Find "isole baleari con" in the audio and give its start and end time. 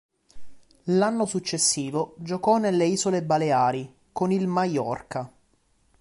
2.87-4.31